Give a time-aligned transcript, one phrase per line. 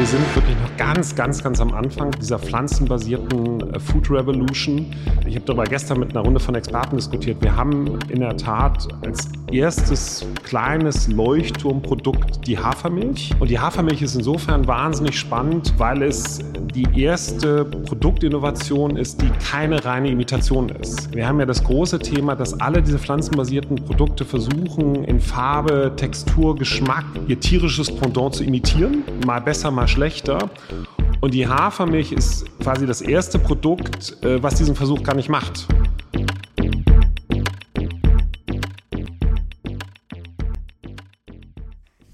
[0.00, 4.86] wir sind wirklich noch ganz, ganz, ganz am Anfang dieser pflanzenbasierten äh, Food Revolution.
[5.26, 7.42] Ich habe darüber gestern mit einer Runde von Experten diskutiert.
[7.42, 13.32] Wir haben in der Tat als erstes kleines Leuchtturmprodukt die Hafermilch.
[13.40, 16.38] Und die Hafermilch ist insofern wahnsinnig spannend, weil es
[16.74, 21.14] die erste Produktinnovation ist, die keine reine Imitation ist.
[21.14, 26.56] Wir haben ja das große Thema, dass alle diese pflanzenbasierten Produkte versuchen, in Farbe, Textur,
[26.56, 29.02] Geschmack ihr tierisches Pendant zu imitieren.
[29.26, 30.50] Mal besser, mal schlechter.
[31.20, 35.66] Und die Hafermilch ist quasi das erste Produkt, äh, was diesen Versuch gar nicht macht.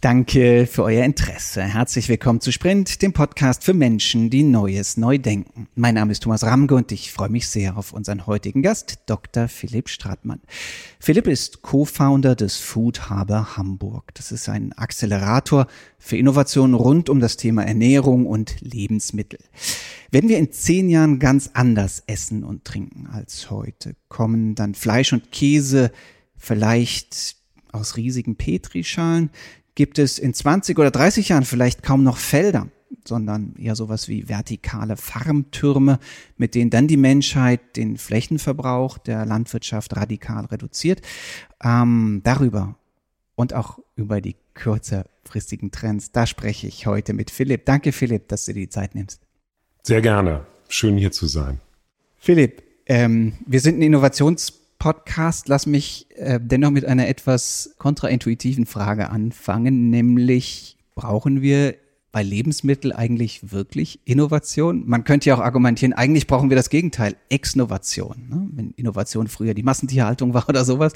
[0.03, 1.63] Danke für euer Interesse.
[1.63, 5.69] Herzlich willkommen zu Sprint, dem Podcast für Menschen, die Neues neu denken.
[5.75, 9.49] Mein Name ist Thomas Ramge und ich freue mich sehr auf unseren heutigen Gast, Dr.
[9.49, 10.41] Philipp Stratmann.
[11.01, 14.13] Philipp ist Co-Founder des Food Harbor Hamburg.
[14.15, 15.67] Das ist ein Accelerator
[15.99, 19.41] für Innovationen rund um das Thema Ernährung und Lebensmittel.
[20.11, 25.15] Wenn wir in zehn Jahren ganz anders essen und trinken als heute, kommen dann Fleisch
[25.15, 25.91] und Käse
[26.37, 27.37] vielleicht
[27.73, 29.31] aus riesigen Petrischalen?
[29.77, 32.69] Gibt es in 20 oder 30 Jahren vielleicht kaum noch Felder,
[33.07, 36.01] sondern eher sowas wie vertikale Farmtürme,
[36.37, 41.03] mit denen dann die Menschheit den Flächenverbrauch der Landwirtschaft radikal reduziert.
[41.63, 42.77] Ähm, darüber
[43.37, 47.67] und auch über die kürzerfristigen Trends, da spreche ich heute mit Philipp.
[47.67, 49.21] Danke, Philipp, dass du dir die Zeit nimmst.
[49.83, 50.47] Sehr gerne.
[50.69, 51.61] Schön hier zu sein.
[52.17, 58.67] Philipp, ähm, wir sind ein Innovations Podcast, lass mich äh, dennoch mit einer etwas kontraintuitiven
[58.67, 61.75] Frage anfangen, nämlich brauchen wir
[62.17, 64.85] bei Lebensmitteln eigentlich wirklich Innovation?
[64.87, 68.29] Man könnte ja auch argumentieren, eigentlich brauchen wir das Gegenteil, Exnovation.
[68.31, 68.49] Ne?
[68.53, 70.95] Wenn Innovation früher die Massentierhaltung war oder sowas,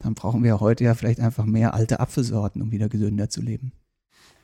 [0.00, 3.72] dann brauchen wir heute ja vielleicht einfach mehr alte Apfelsorten, um wieder gesünder zu leben.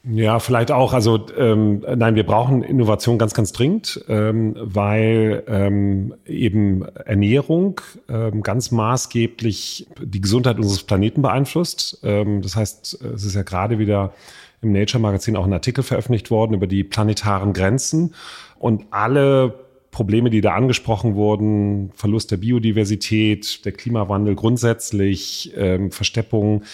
[0.05, 0.95] Ja, vielleicht auch.
[0.95, 8.43] Also ähm, nein, wir brauchen Innovation ganz, ganz dringend, ähm, weil ähm, eben Ernährung ähm,
[8.43, 12.01] ganz maßgeblich die Gesundheit unseres Planeten beeinflusst.
[12.03, 14.13] Ähm, das heißt, es ist ja gerade wieder
[14.61, 18.15] im Nature Magazin auch ein Artikel veröffentlicht worden über die planetaren Grenzen
[18.59, 19.55] und alle
[19.93, 26.65] Probleme, die da angesprochen wurden, Verlust der Biodiversität, der Klimawandel grundsätzlich, ähm, Versteppung,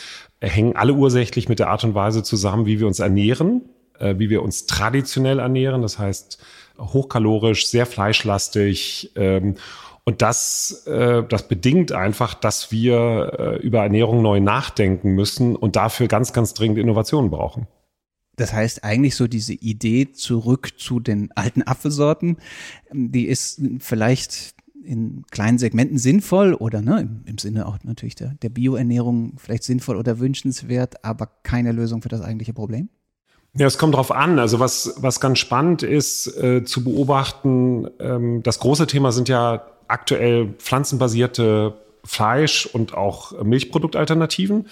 [0.40, 3.62] hängen alle ursächlich mit der Art und Weise zusammen, wie wir uns ernähren,
[3.98, 5.82] äh, wie wir uns traditionell ernähren.
[5.82, 6.38] Das heißt,
[6.78, 9.10] hochkalorisch, sehr fleischlastig.
[9.16, 9.56] Ähm,
[10.04, 15.74] und das, äh, das bedingt einfach, dass wir äh, über Ernährung neu nachdenken müssen und
[15.74, 17.66] dafür ganz, ganz dringend Innovationen brauchen.
[18.38, 22.38] Das heißt eigentlich so diese Idee zurück zu den alten Apfelsorten,
[22.92, 28.34] die ist vielleicht in kleinen Segmenten sinnvoll oder ne, im, im Sinne auch natürlich der,
[28.40, 32.88] der Bioernährung vielleicht sinnvoll oder wünschenswert, aber keine Lösung für das eigentliche Problem?
[33.54, 34.38] Ja, es kommt drauf an.
[34.38, 39.66] Also was, was ganz spannend ist äh, zu beobachten, ähm, das große Thema sind ja
[39.88, 41.74] aktuell pflanzenbasierte
[42.04, 44.68] Fleisch- und auch Milchproduktalternativen.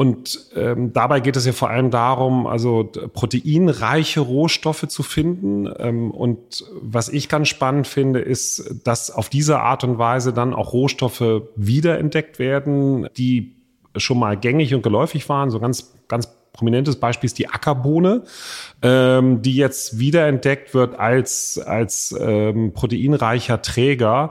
[0.00, 5.68] Und ähm, dabei geht es ja vor allem darum, also proteinreiche Rohstoffe zu finden.
[5.76, 10.54] Ähm, und was ich ganz spannend finde, ist, dass auf diese Art und Weise dann
[10.54, 13.56] auch Rohstoffe wiederentdeckt werden, die
[13.96, 15.50] schon mal gängig und geläufig waren.
[15.50, 18.22] So ganz, ganz prominentes Beispiel ist die Ackerbohne,
[18.82, 24.30] ähm, die jetzt wiederentdeckt wird als, als ähm, proteinreicher Träger.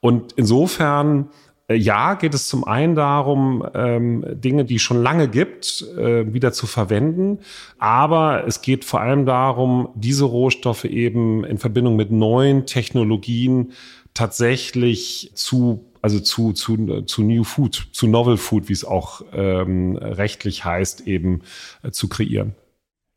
[0.00, 1.28] Und insofern
[1.70, 6.52] ja, geht es zum einen darum, ähm, Dinge, die es schon lange gibt, äh, wieder
[6.52, 7.38] zu verwenden.
[7.78, 13.72] Aber es geht vor allem darum, diese Rohstoffe eben in Verbindung mit neuen Technologien
[14.14, 19.96] tatsächlich zu also zu, zu, zu New Food, zu Novel Food, wie es auch ähm,
[19.96, 21.42] rechtlich heißt, eben
[21.84, 22.56] äh, zu kreieren.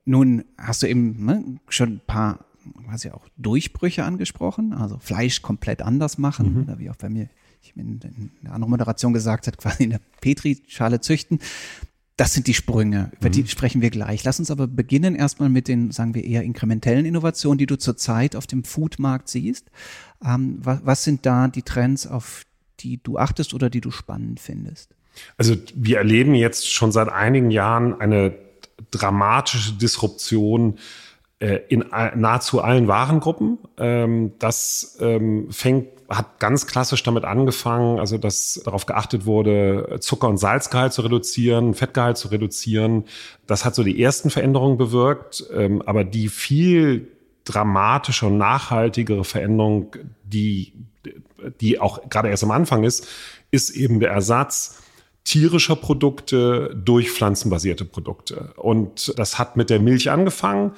[0.06, 2.46] Nun hast du eben ne, schon ein paar
[2.86, 6.64] quasi auch Durchbrüche angesprochen, also Fleisch komplett anders machen, mhm.
[6.64, 7.28] oder wie auch bei mir
[7.66, 11.40] ich in, in einer anderen Moderation gesagt hat, quasi in der Petrischale züchten.
[12.18, 13.34] Das sind die Sprünge, über mhm.
[13.34, 14.24] die sprechen wir gleich.
[14.24, 18.38] Lass uns aber beginnen erstmal mit den, sagen wir, eher inkrementellen Innovationen, die du zurzeit
[18.38, 19.70] auf dem Foodmarkt siehst.
[20.24, 22.44] Ähm, was, was sind da die Trends, auf
[22.80, 24.96] die du achtest oder die du spannend findest?
[25.38, 28.36] Also wir erleben jetzt schon seit einigen Jahren eine
[28.92, 30.80] dramatische Disruption
[31.40, 31.86] in
[32.16, 33.58] nahezu allen Warengruppen.
[33.78, 40.30] Ähm, das ähm, fängt hat ganz klassisch damit angefangen, also dass darauf geachtet wurde, Zucker-
[40.30, 43.06] und Salzgehalt zu reduzieren, Fettgehalt zu reduzieren.
[43.48, 47.08] Das hat so die ersten Veränderungen bewirkt, ähm, aber die viel
[47.44, 50.74] dramatische und nachhaltigere Veränderung, die,
[51.62, 53.08] die auch gerade erst am Anfang ist,
[53.52, 54.82] ist eben der Ersatz
[55.24, 58.54] tierischer Produkte durch pflanzenbasierte Produkte.
[58.58, 60.74] Und das hat mit der Milch angefangen,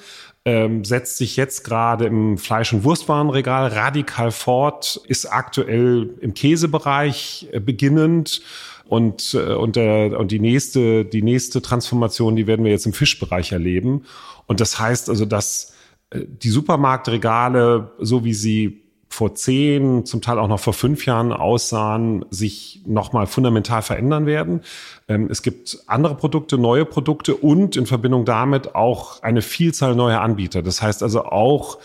[0.48, 7.48] ähm, setzt sich jetzt gerade im Fleisch- und Wurstwarenregal radikal fort, ist aktuell im Käsebereich
[7.52, 8.40] äh, beginnend.
[8.86, 12.94] Und, äh, und, der, und die nächste, die nächste Transformation, die werden wir jetzt im
[12.94, 14.06] Fischbereich erleben.
[14.46, 15.74] Und das heißt also, dass
[16.08, 18.84] äh, die Supermarktregale, so wie sie
[19.18, 24.60] vor zehn, zum Teil auch noch vor fünf Jahren aussahen, sich nochmal fundamental verändern werden.
[25.08, 30.20] Ähm, es gibt andere Produkte, neue Produkte und in Verbindung damit auch eine Vielzahl neuer
[30.20, 30.62] Anbieter.
[30.62, 31.78] Das heißt also auch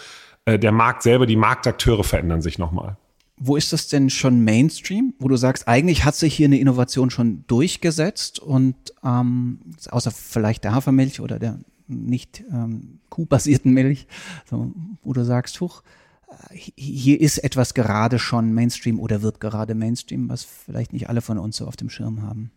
[0.45, 2.97] äh, der Markt selber, die Marktakteure verändern sich nochmal.
[3.38, 7.09] Wo ist das denn schon Mainstream, wo du sagst, eigentlich hat sich hier eine Innovation
[7.09, 9.59] schon durchgesetzt und ähm,
[9.89, 11.57] außer vielleicht der Hafermilch oder der
[11.88, 14.06] nicht ähm, kuhbasierten Milch,
[14.51, 15.81] wo du sagst, huch,
[16.51, 21.38] hier ist etwas gerade schon Mainstream oder wird gerade Mainstream, was vielleicht nicht alle von
[21.38, 22.51] uns so auf dem Schirm haben.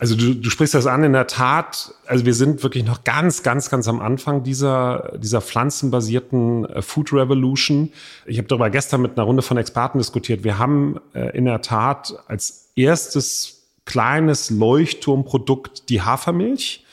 [0.00, 3.42] Also du, du sprichst das an, in der Tat, also wir sind wirklich noch ganz,
[3.42, 7.90] ganz, ganz am Anfang dieser, dieser pflanzenbasierten äh, Food Revolution.
[8.24, 10.44] Ich habe darüber gestern mit einer Runde von Experten diskutiert.
[10.44, 16.84] Wir haben äh, in der Tat als erstes kleines Leuchtturmprodukt die Hafermilch.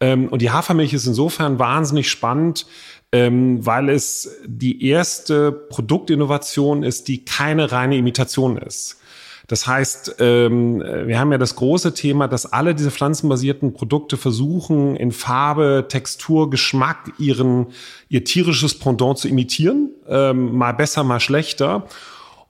[0.00, 2.66] Ähm, und die Hafermilch ist insofern wahnsinnig spannend,
[3.12, 8.98] ähm, weil es die erste Produktinnovation ist, die keine reine Imitation ist.
[9.46, 14.96] Das heißt, ähm, wir haben ja das große Thema, dass alle diese pflanzenbasierten Produkte versuchen,
[14.96, 17.68] in Farbe, Textur, Geschmack ihren,
[18.08, 21.86] ihr tierisches Pendant zu imitieren, ähm, mal besser, mal schlechter.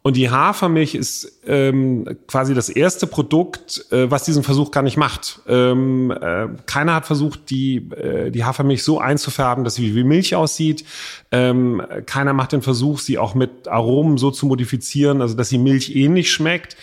[0.07, 4.97] Und die Hafermilch ist ähm, quasi das erste Produkt, äh, was diesen Versuch gar nicht
[4.97, 5.41] macht.
[5.49, 10.37] Ähm, äh, keiner hat versucht, die, äh, die Hafermilch so einzufärben, dass sie wie Milch
[10.37, 10.85] aussieht.
[11.33, 15.59] Ähm, keiner macht den Versuch, sie auch mit Aromen so zu modifizieren, also dass sie
[15.59, 16.77] Milch ähnlich schmeckt.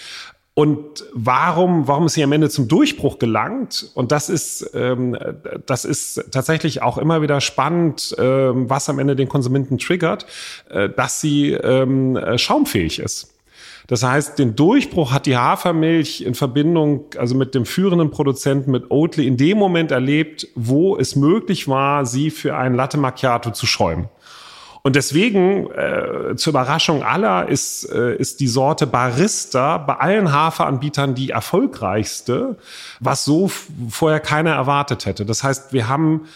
[0.55, 3.89] Und warum, warum ist sie am Ende zum Durchbruch gelangt?
[3.95, 5.17] Und das ist, ähm,
[5.65, 10.27] das ist tatsächlich auch immer wieder spannend, ähm, was am Ende den Konsumenten triggert,
[10.69, 13.33] äh, dass sie ähm, schaumfähig ist.
[13.87, 18.91] Das heißt, den Durchbruch hat die Hafermilch in Verbindung, also mit dem führenden Produzenten, mit
[18.91, 23.65] Oatly, in dem Moment erlebt, wo es möglich war, sie für ein Latte Macchiato zu
[23.65, 24.07] schäumen.
[24.83, 31.15] Und deswegen, äh, zur Überraschung aller, ist, äh, ist die Sorte Barista bei allen Haferanbietern
[31.15, 32.57] die erfolgreichste,
[32.99, 33.49] was so
[33.89, 35.25] vorher keiner erwartet hätte.
[35.25, 36.27] Das heißt, wir haben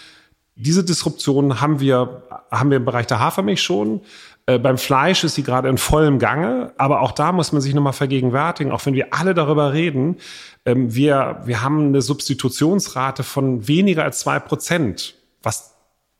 [0.58, 4.02] diese Disruption haben wir, haben wir im Bereich der Hafermilch schon.
[4.48, 7.76] Äh, beim Fleisch ist sie gerade in vollem Gange, aber auch da muss man sich
[7.76, 10.18] nochmal vergegenwärtigen, auch wenn wir alle darüber reden,
[10.66, 15.76] ähm, wir, wir haben eine Substitutionsrate von weniger als zwei Prozent, was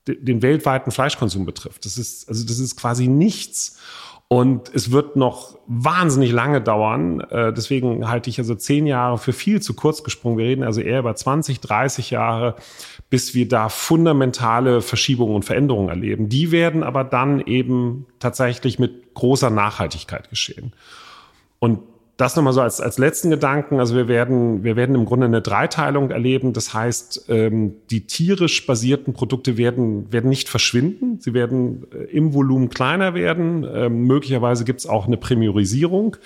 [0.08, 1.86] den weltweiten Fleischkonsum betrifft.
[1.86, 3.78] Das ist, also das ist quasi nichts.
[4.30, 7.22] Und es wird noch wahnsinnig lange dauern.
[7.22, 10.38] Äh, deswegen halte ich also zehn Jahre für viel zu kurz gesprungen.
[10.38, 12.56] Wir reden also eher über 20, 30 Jahre,
[13.10, 16.28] bis wir da fundamentale Verschiebungen und Veränderungen erleben.
[16.28, 20.74] Die werden aber dann eben tatsächlich mit großer Nachhaltigkeit geschehen.
[21.60, 21.80] Und
[22.18, 23.80] das nochmal so als, als letzten Gedanken.
[23.80, 26.52] Also wir werden, wir werden im Grunde eine Dreiteilung erleben.
[26.52, 31.20] Das heißt, ähm, die tierisch basierten Produkte werden, werden nicht verschwinden.
[31.22, 33.68] Sie werden äh, im Volumen kleiner werden.
[33.72, 36.18] Ähm, möglicherweise gibt es auch eine Priorisierung.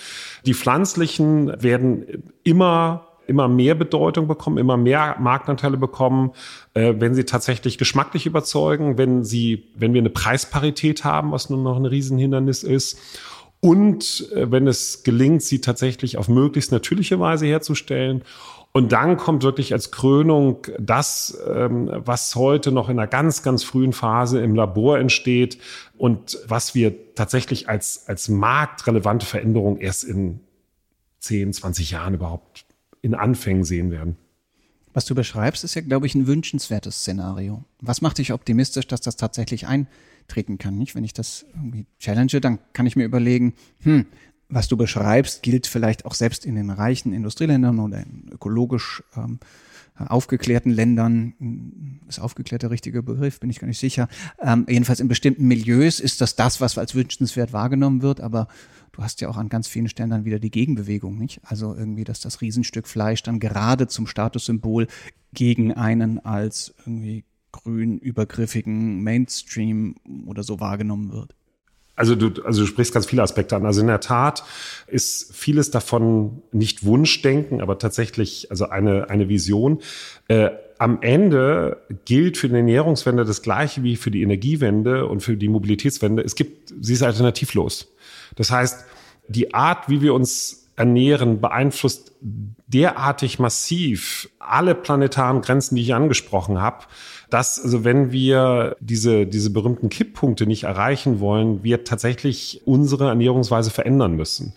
[0.45, 2.05] Die pflanzlichen werden
[2.43, 6.31] immer immer mehr Bedeutung bekommen, immer mehr Marktanteile bekommen,
[6.73, 11.63] äh, wenn sie tatsächlich geschmacklich überzeugen, wenn sie, wenn wir eine Preisparität haben, was nun
[11.63, 12.99] noch ein Riesenhindernis ist
[13.61, 18.23] und äh, wenn es gelingt, sie tatsächlich auf möglichst natürliche Weise herzustellen.
[18.73, 23.63] Und dann kommt wirklich als Krönung das, ähm, was heute noch in einer ganz, ganz
[23.63, 25.57] frühen Phase im Labor entsteht
[25.97, 30.39] und was wir tatsächlich als, als marktrelevante Veränderung erst in
[31.19, 32.65] 10, 20 Jahren überhaupt
[33.01, 34.17] in Anfängen sehen werden.
[34.93, 37.63] Was du beschreibst, ist ja, glaube ich, ein wünschenswertes Szenario.
[37.79, 39.67] Was macht dich optimistisch, dass das tatsächlich
[40.21, 40.77] eintreten kann?
[40.77, 44.05] Nicht, wenn ich das irgendwie challenge, dann kann ich mir überlegen, hm,
[44.49, 49.39] was du beschreibst, gilt vielleicht auch selbst in den reichen Industrieländern oder in ökologisch ähm,
[49.95, 54.07] aufgeklärten Ländern, ist aufgeklärt der richtige Begriff, bin ich gar nicht sicher.
[54.39, 58.47] Ähm, jedenfalls in bestimmten Milieus ist das das, was als wünschenswert wahrgenommen wird, aber
[58.93, 61.41] du hast ja auch an ganz vielen Stellen dann wieder die Gegenbewegung, nicht?
[61.43, 64.87] Also irgendwie, dass das Riesenstück Fleisch dann gerade zum Statussymbol
[65.33, 71.35] gegen einen als irgendwie grün übergriffigen Mainstream oder so wahrgenommen wird.
[71.95, 73.65] Also du, also du sprichst ganz viele Aspekte an.
[73.65, 74.43] Also in der Tat
[74.87, 79.81] ist vieles davon nicht Wunschdenken, aber tatsächlich also eine, eine Vision.
[80.27, 85.37] Äh, am Ende gilt für die Ernährungswende das Gleiche wie für die Energiewende und für
[85.37, 86.23] die Mobilitätswende.
[86.23, 87.93] Es gibt, sie ist alternativlos.
[88.35, 88.85] Das heißt,
[89.27, 96.61] die Art, wie wir uns ernähren beeinflusst derartig massiv alle planetaren Grenzen, die ich angesprochen
[96.61, 96.85] habe,
[97.31, 103.71] dass, also wenn wir diese, diese berühmten Kipppunkte nicht erreichen wollen, wir tatsächlich unsere Ernährungsweise
[103.71, 104.53] verändern müssen.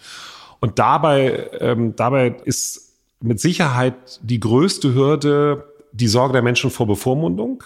[0.61, 6.87] Und dabei, ähm, dabei ist mit Sicherheit die größte Hürde die Sorge der Menschen vor
[6.89, 7.63] Bevormundung.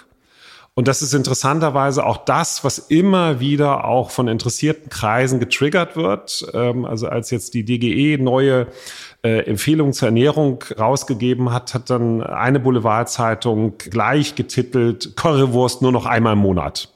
[0.78, 6.46] Und das ist interessanterweise auch das, was immer wieder auch von interessierten Kreisen getriggert wird.
[6.54, 8.68] Ähm, also als jetzt die DGE neue
[9.24, 16.06] äh, Empfehlungen zur Ernährung rausgegeben hat, hat dann eine Boulevardzeitung gleich getitelt, Currywurst nur noch
[16.06, 16.94] einmal im Monat.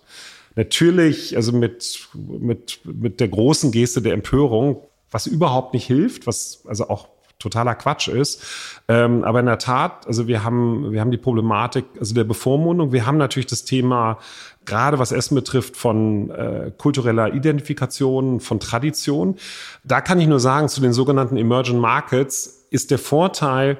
[0.55, 6.63] Natürlich, also mit, mit, mit der großen Geste der Empörung, was überhaupt nicht hilft, was
[6.69, 7.09] also auch
[7.43, 8.43] totaler Quatsch ist.
[8.89, 12.93] Ähm, aber in der Tat, also wir haben, wir haben die Problematik, also der Bevormundung.
[12.93, 14.19] Wir haben natürlich das Thema,
[14.65, 19.37] gerade was Essen betrifft, von äh, kultureller Identifikation, von Tradition.
[19.85, 23.79] Da kann ich nur sagen, zu den sogenannten Emerging Markets ist der Vorteil,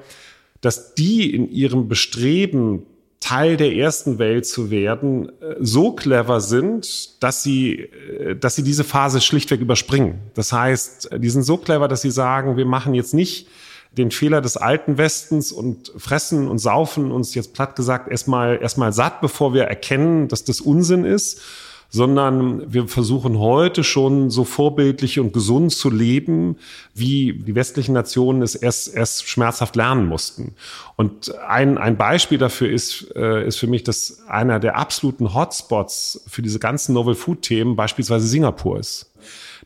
[0.61, 2.85] dass die in ihrem Bestreben,
[3.23, 8.63] Teil der ersten Welt zu werden, äh, so clever sind, dass sie, äh, dass sie
[8.63, 10.19] diese Phase schlichtweg überspringen.
[10.33, 13.47] Das heißt, die sind so clever, dass sie sagen, wir machen jetzt nicht
[13.93, 18.91] den Fehler des alten Westens und fressen und saufen uns jetzt platt gesagt erstmal, erstmal
[18.91, 21.41] satt, bevor wir erkennen, dass das Unsinn ist,
[21.93, 26.57] sondern wir versuchen heute schon so vorbildlich und gesund zu leben,
[26.95, 30.55] wie die westlichen Nationen es erst, erst schmerzhaft lernen mussten.
[30.95, 36.25] Und ein, ein Beispiel dafür ist, äh, ist für mich, dass einer der absoluten Hotspots
[36.27, 39.11] für diese ganzen Novel Food Themen beispielsweise Singapur ist.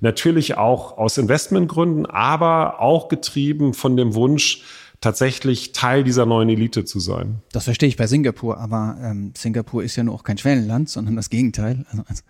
[0.01, 4.63] Natürlich auch aus Investmentgründen, aber auch getrieben von dem Wunsch,
[5.01, 7.41] tatsächlich Teil dieser neuen Elite zu sein.
[7.51, 11.15] Das verstehe ich bei Singapur, aber ähm, Singapur ist ja nur auch kein Schwellenland, sondern
[11.15, 11.85] das Gegenteil.
[11.89, 12.23] Also, also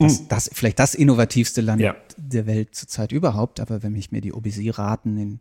[0.00, 0.28] das, hm.
[0.28, 1.94] das, vielleicht das innovativste Land ja.
[2.16, 3.60] der Welt zurzeit überhaupt.
[3.60, 5.40] Aber wenn ich mir die OBC-Raten in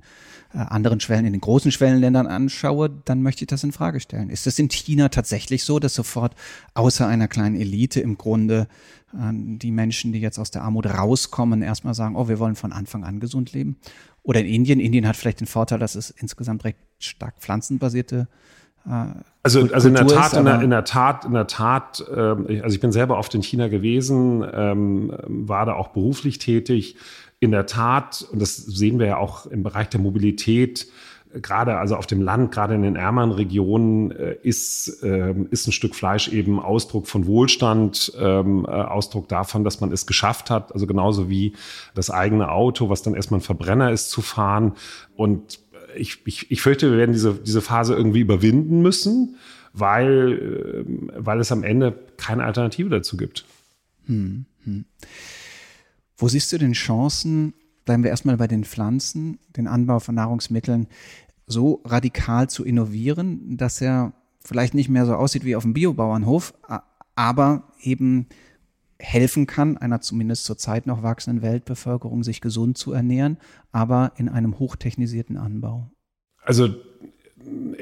[0.53, 4.29] äh, anderen Schwellen, in den großen Schwellenländern anschaue, dann möchte ich das in Frage stellen.
[4.29, 6.35] Ist es in China tatsächlich so, dass sofort
[6.73, 8.67] außer einer kleinen Elite im Grunde
[9.13, 12.73] äh, die Menschen, die jetzt aus der Armut rauskommen, erstmal sagen, oh, wir wollen von
[12.73, 13.77] Anfang an gesund leben?
[14.23, 14.79] Oder in Indien.
[14.79, 18.27] Indien hat vielleicht den Vorteil, dass es insgesamt recht stark pflanzenbasierte
[18.85, 19.05] äh,
[19.43, 22.61] also, also in der Tat, ist, in, der, in der Tat, in der Tat, äh,
[22.61, 26.97] also ich bin selber oft in China gewesen, ähm, war da auch beruflich tätig.
[27.39, 30.87] In der Tat, und das sehen wir ja auch im Bereich der Mobilität,
[31.33, 35.71] gerade also auf dem Land, gerade in den ärmeren Regionen, äh, ist, äh, ist ein
[35.71, 40.73] Stück Fleisch eben Ausdruck von Wohlstand, ähm, äh, Ausdruck davon, dass man es geschafft hat.
[40.73, 41.53] Also genauso wie
[41.93, 44.73] das eigene Auto, was dann erstmal ein Verbrenner ist, zu fahren.
[45.15, 45.59] Und
[45.95, 49.37] ich, ich, ich fürchte, wir werden diese, diese Phase irgendwie überwinden müssen,
[49.73, 53.45] weil, äh, weil es am Ende keine Alternative dazu gibt.
[54.07, 54.85] Hm, hm.
[56.17, 57.53] Wo siehst du denn Chancen,
[57.89, 60.85] bleiben wir erstmal bei den Pflanzen, den Anbau von Nahrungsmitteln,
[61.47, 66.53] so radikal zu innovieren, dass er vielleicht nicht mehr so aussieht wie auf dem Biobauernhof,
[67.15, 68.27] aber eben
[68.99, 73.39] helfen kann, einer zumindest zurzeit noch wachsenden Weltbevölkerung, sich gesund zu ernähren,
[73.71, 75.89] aber in einem hochtechnisierten Anbau?
[76.43, 76.69] Also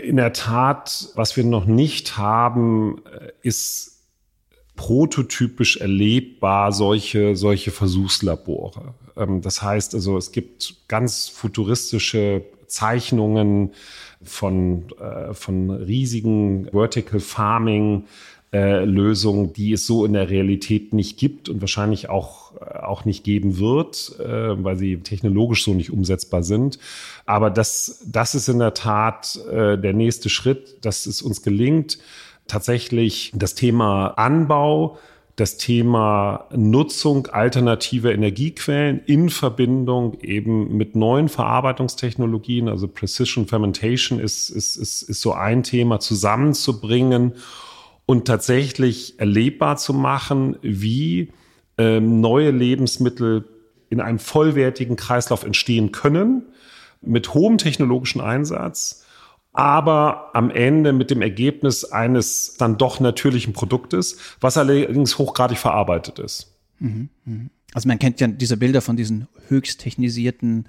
[0.02, 3.02] in der Tat, was wir noch nicht haben,
[3.42, 3.97] ist
[4.78, 8.94] prototypisch erlebbar solche, solche Versuchslabore.
[9.18, 13.72] Ähm, das heißt also, es gibt ganz futuristische Zeichnungen
[14.22, 18.06] von, äh, von riesigen Vertical Farming
[18.54, 23.04] äh, Lösungen, die es so in der Realität nicht gibt und wahrscheinlich auch, äh, auch
[23.04, 26.80] nicht geben wird, weil sie technologisch so nicht umsetzbar sind.
[27.26, 32.00] Aber das, das ist in der Tat der nächste Schritt, dass es uns gelingt,
[32.48, 34.98] tatsächlich das Thema Anbau,
[35.38, 44.50] das Thema Nutzung alternativer Energiequellen in Verbindung eben mit neuen Verarbeitungstechnologien, also Precision Fermentation ist,
[44.50, 47.34] ist, ist, ist so ein Thema zusammenzubringen
[48.08, 51.32] und tatsächlich erlebbar zu machen, wie
[51.77, 53.46] ähm, neue Lebensmittel
[53.89, 56.48] in einem vollwertigen Kreislauf entstehen können,
[57.01, 59.06] mit hohem technologischen Einsatz
[59.58, 66.20] aber am Ende mit dem Ergebnis eines dann doch natürlichen Produktes, was allerdings hochgradig verarbeitet
[66.20, 66.54] ist.
[66.78, 67.50] Mhm, mhm.
[67.74, 70.66] Also man kennt ja diese Bilder von diesen höchst technisierten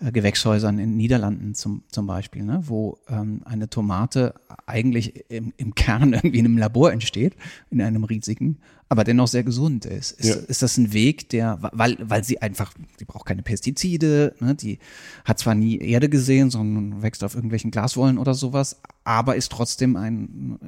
[0.00, 4.34] äh, Gewächshäusern in Niederlanden zum, zum Beispiel, ne, wo ähm, eine Tomate
[4.64, 7.34] eigentlich im, im Kern irgendwie in einem Labor entsteht,
[7.70, 8.58] in einem riesigen,
[8.90, 10.10] aber dennoch sehr gesund ist.
[10.10, 10.34] Ist, ja.
[10.34, 14.80] ist das ein Weg, der, weil, weil sie einfach, die braucht keine Pestizide, ne, die
[15.24, 19.94] hat zwar nie Erde gesehen, sondern wächst auf irgendwelchen Glaswollen oder sowas, aber ist trotzdem
[19.96, 20.58] ein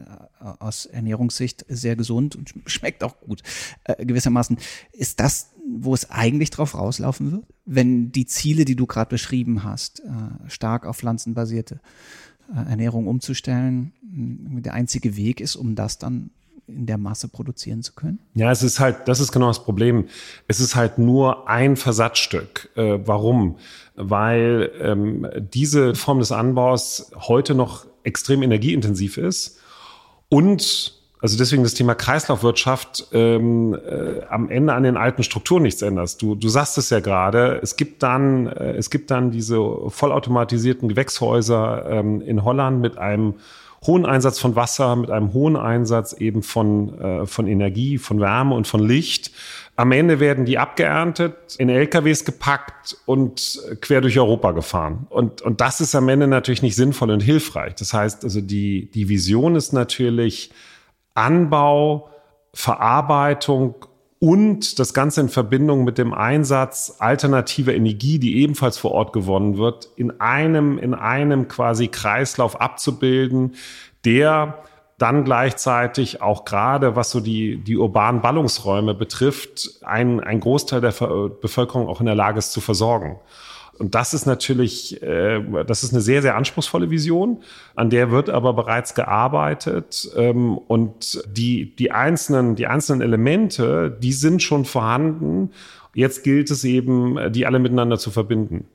[0.41, 3.43] äh, aus Ernährungssicht sehr gesund und schmeckt auch gut,
[3.85, 4.57] äh, gewissermaßen.
[4.93, 9.63] Ist das wo es eigentlich drauf rauslaufen wird, wenn die Ziele, die du gerade beschrieben
[9.63, 11.81] hast, äh, stark auf pflanzenbasierte
[12.53, 16.31] äh, Ernährung umzustellen, der einzige Weg ist, um das dann
[16.75, 18.19] in der Masse produzieren zu können?
[18.35, 20.07] Ja, es ist halt, das ist genau das Problem.
[20.49, 22.71] Es ist halt nur ein Versatzstück.
[22.77, 23.57] Äh, warum?
[23.95, 29.61] Weil ähm, diese Form des Anbaus heute noch extrem energieintensiv ist
[30.29, 35.81] und also deswegen das Thema Kreislaufwirtschaft ähm, äh, am Ende an den alten Strukturen nichts
[35.81, 36.21] änderst.
[36.21, 39.57] Du, du sagst es ja gerade, es gibt dann, äh, es gibt dann diese
[39.89, 43.35] vollautomatisierten Gewächshäuser ähm, in Holland mit einem
[43.87, 48.55] hohen Einsatz von Wasser, mit einem hohen Einsatz eben von, äh, von Energie, von Wärme
[48.55, 49.33] und von Licht.
[49.75, 55.07] Am Ende werden die abgeerntet, in LKWs gepackt und quer durch Europa gefahren.
[55.11, 57.75] Und, und das ist am Ende natürlich nicht sinnvoll und hilfreich.
[57.75, 60.51] Das heißt, also die, die Vision ist natürlich,
[61.15, 62.09] Anbau,
[62.55, 63.87] Verarbeitung
[64.23, 69.59] und das Ganze in Verbindung mit dem Einsatz alternativer Energie, die ebenfalls vor Ort gewonnen
[69.59, 73.57] wird, in einem, in einem quasi Kreislauf abzubilden,
[74.05, 74.63] der
[74.97, 80.93] dann gleichzeitig auch gerade, was so die, die urbanen Ballungsräume betrifft, ein, ein Großteil der
[80.93, 83.19] Bevölkerung auch in der Lage ist zu versorgen.
[83.79, 87.43] Und das ist natürlich, äh, das ist eine sehr, sehr anspruchsvolle Vision,
[87.75, 90.11] an der wird aber bereits gearbeitet.
[90.17, 95.51] Ähm, und die, die, einzelnen, die einzelnen Elemente, die sind schon vorhanden.
[95.95, 98.67] Jetzt gilt es eben, die alle miteinander zu verbinden.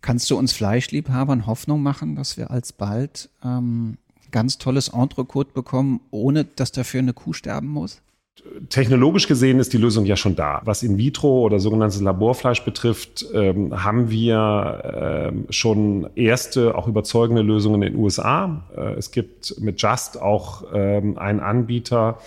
[0.00, 3.98] Kannst du uns Fleischliebhabern Hoffnung machen, dass wir alsbald ähm,
[4.30, 8.00] ganz tolles Entrecote bekommen, ohne dass dafür eine Kuh sterben muss?
[8.68, 10.62] Technologisch gesehen ist die Lösung ja schon da.
[10.64, 17.42] Was in vitro oder sogenanntes Laborfleisch betrifft, ähm, haben wir ähm, schon erste, auch überzeugende
[17.42, 18.62] Lösungen in den USA.
[18.76, 22.18] Äh, es gibt mit Just auch ähm, einen Anbieter,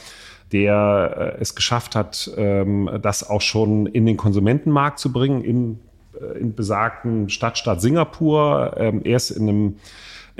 [0.51, 5.79] der äh, es geschafft hat, ähm, das auch schon in den Konsumentenmarkt zu bringen, in,
[6.19, 9.75] äh, in besagten Stadtstaat Singapur, ähm, erst in einem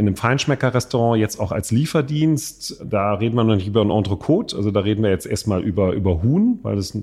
[0.01, 2.83] in einem Feinschmecker-Restaurant jetzt auch als Lieferdienst.
[2.83, 5.93] Da reden wir noch nicht über ein Entrecote, also da reden wir jetzt erstmal über,
[5.93, 6.97] über Huhn, weil das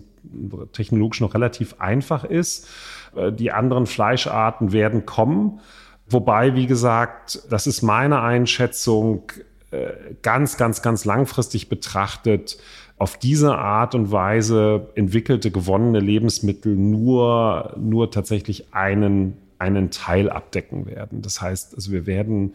[0.73, 2.67] technologisch noch relativ einfach ist.
[3.15, 5.61] Äh, die anderen Fleischarten werden kommen.
[6.11, 9.31] Wobei, wie gesagt, das ist meine Einschätzung,
[9.71, 9.91] äh,
[10.23, 12.59] ganz, ganz, ganz langfristig betrachtet,
[12.97, 20.87] auf diese Art und Weise entwickelte, gewonnene Lebensmittel nur, nur tatsächlich einen einen Teil abdecken
[20.87, 21.23] werden.
[21.23, 22.55] Das heißt, also wir werden,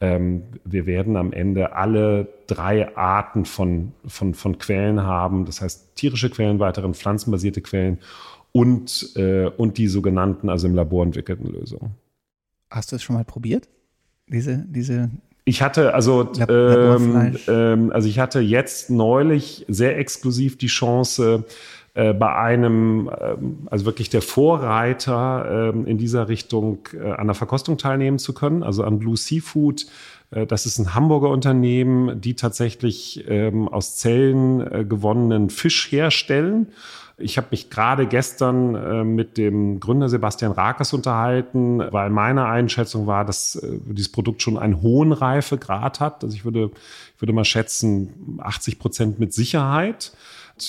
[0.00, 5.44] ähm, wir werden am Ende alle drei Arten von, von, von Quellen haben.
[5.44, 7.98] Das heißt, tierische Quellen, weiteren pflanzenbasierte Quellen
[8.52, 11.90] und, äh, und die sogenannten, also im Labor entwickelten Lösungen.
[12.70, 13.68] Hast du es schon mal probiert?
[14.28, 15.10] Diese, diese
[15.46, 21.44] ich hatte also ähm, ähm, also ich hatte jetzt neulich sehr exklusiv die Chance
[21.94, 27.78] bei einem, ähm, also wirklich der Vorreiter ähm, in dieser Richtung äh, an der Verkostung
[27.78, 29.86] teilnehmen zu können, also an Blue Seafood.
[30.32, 36.68] Äh, das ist ein Hamburger Unternehmen, die tatsächlich ähm, aus Zellen gewonnenen Fisch herstellen.
[37.16, 43.06] Ich habe mich gerade gestern äh, mit dem Gründer Sebastian Rakers unterhalten, weil meine Einschätzung
[43.06, 46.24] war, dass äh, dieses Produkt schon einen hohen Reifegrad hat.
[46.24, 46.72] Also ich würde,
[47.14, 50.12] ich würde mal schätzen, 80 Prozent mit Sicherheit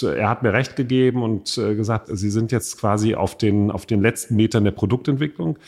[0.02, 3.86] er hat mir recht gegeben und äh, gesagt, Sie sind jetzt quasi auf den, auf
[3.86, 5.60] den letzten Metern der Produktentwicklung.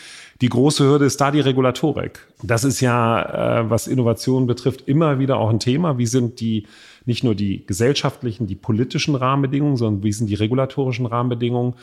[0.41, 2.25] Die große Hürde ist da die Regulatorik.
[2.41, 5.99] Das ist ja, äh, was Innovation betrifft, immer wieder auch ein Thema.
[5.99, 6.65] Wie sind die,
[7.05, 11.75] nicht nur die gesellschaftlichen, die politischen Rahmenbedingungen, sondern wie sind die regulatorischen Rahmenbedingungen?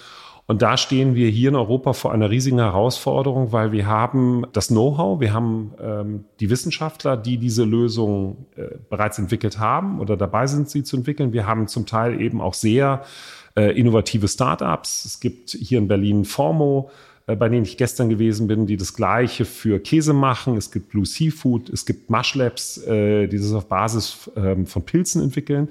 [0.46, 4.68] Und da stehen wir hier in Europa vor einer riesigen Herausforderung, weil wir haben das
[4.68, 10.46] Know-how, wir haben ähm, die Wissenschaftler, die diese Lösung äh, bereits entwickelt haben oder dabei
[10.46, 11.32] sind, sie zu entwickeln.
[11.32, 13.04] Wir haben zum Teil eben auch sehr
[13.56, 15.06] äh, innovative Startups.
[15.06, 16.90] Es gibt hier in Berlin Formo,
[17.26, 20.58] äh, bei denen ich gestern gewesen bin, die das Gleiche für Käse machen.
[20.58, 24.82] Es gibt Blue Seafood, es gibt Mush Labs, äh, die das auf Basis ähm, von
[24.82, 25.68] Pilzen entwickeln.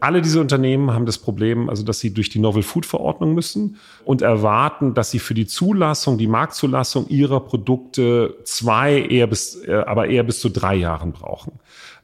[0.00, 3.76] Alle diese Unternehmen haben das Problem, also dass sie durch die Novel Food Verordnung müssen
[4.04, 9.82] und erwarten, dass sie für die Zulassung, die Marktzulassung ihrer Produkte zwei, eher bis, äh,
[9.86, 11.52] aber eher bis zu drei Jahren brauchen.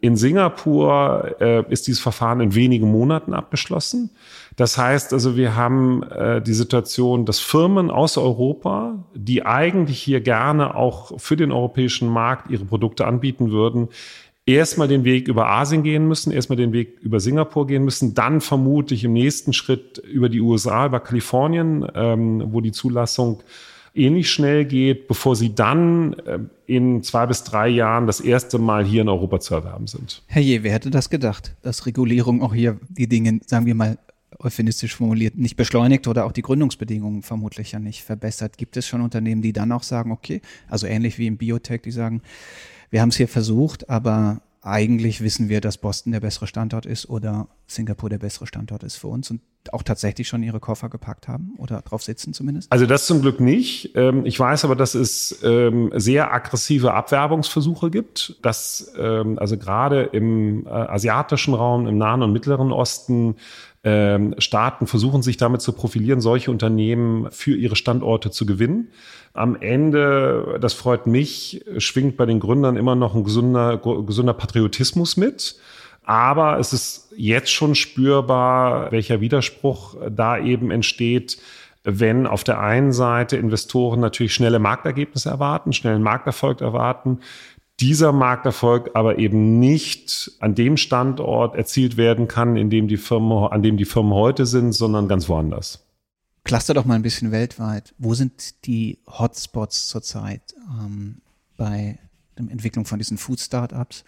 [0.00, 4.10] In Singapur äh, ist dieses Verfahren in wenigen Monaten abgeschlossen.
[4.56, 10.20] Das heißt also, wir haben äh, die Situation, dass Firmen aus Europa, die eigentlich hier
[10.20, 13.90] gerne auch für den europäischen Markt ihre Produkte anbieten würden,
[14.46, 18.40] erstmal den Weg über Asien gehen müssen, erstmal den Weg über Singapur gehen müssen, dann
[18.40, 23.42] vermutlich im nächsten Schritt über die USA, über Kalifornien, ähm, wo die Zulassung
[23.94, 28.84] ähnlich schnell geht, bevor sie dann äh, in zwei bis drei Jahren das erste Mal
[28.84, 30.22] hier in Europa zu erwerben sind.
[30.26, 33.98] Herr Je, wer hätte das gedacht, dass Regulierung auch hier die Dinge, sagen wir mal,
[34.38, 38.56] euphemistisch formuliert, nicht beschleunigt oder auch die Gründungsbedingungen vermutlich ja nicht verbessert.
[38.56, 41.90] Gibt es schon Unternehmen, die dann auch sagen, okay, also ähnlich wie im Biotech, die
[41.90, 42.22] sagen,
[42.92, 47.08] wir haben es hier versucht, aber eigentlich wissen wir, dass Boston der bessere Standort ist
[47.08, 49.40] oder Singapur der bessere Standort ist für uns und
[49.72, 52.70] auch tatsächlich schon ihre Koffer gepackt haben oder drauf sitzen zumindest?
[52.70, 53.96] Also das zum Glück nicht.
[53.96, 60.02] Ähm, ich weiß aber, dass es ähm, sehr aggressive Abwerbungsversuche gibt, dass ähm, also gerade
[60.02, 63.36] im äh, asiatischen Raum, im Nahen und Mittleren Osten
[63.84, 68.92] Staaten versuchen sich damit zu profilieren, solche Unternehmen für ihre Standorte zu gewinnen.
[69.32, 75.16] Am Ende, das freut mich, schwingt bei den Gründern immer noch ein gesunder, gesunder Patriotismus
[75.16, 75.56] mit.
[76.04, 81.38] Aber es ist jetzt schon spürbar, welcher Widerspruch da eben entsteht,
[81.84, 87.18] wenn auf der einen Seite Investoren natürlich schnelle Marktergebnisse erwarten, schnellen Markterfolg erwarten,
[87.80, 93.50] dieser Markterfolg aber eben nicht an dem Standort erzielt werden kann, in dem die Firmen,
[93.50, 95.84] an dem die Firmen heute sind, sondern ganz woanders.
[96.44, 97.94] Cluster doch mal ein bisschen weltweit.
[97.98, 101.22] Wo sind die Hotspots zurzeit ähm,
[101.56, 101.98] bei
[102.36, 104.04] der Entwicklung von diesen Food-Startups?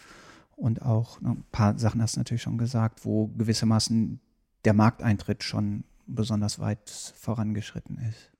[0.56, 4.20] Und auch ein paar Sachen hast du natürlich schon gesagt, wo gewissermaßen
[4.64, 8.33] der Markteintritt schon besonders weit vorangeschritten ist.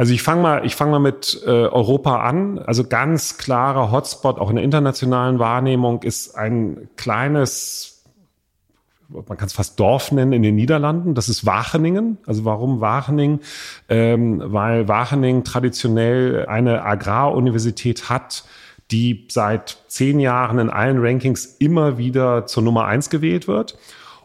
[0.00, 2.58] Also ich fange mal, ich fange mal mit äh, Europa an.
[2.58, 8.02] Also ganz klarer Hotspot, auch in der internationalen Wahrnehmung, ist ein kleines
[9.10, 11.14] man kann es fast Dorf nennen in den Niederlanden.
[11.14, 12.16] Das ist Wageningen.
[12.24, 13.40] Also warum Wageningen?
[13.90, 18.44] Ähm, weil Wageningen traditionell eine Agraruniversität hat,
[18.90, 23.76] die seit zehn Jahren in allen Rankings immer wieder zur Nummer eins gewählt wird.